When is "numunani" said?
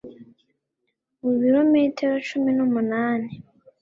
2.57-3.31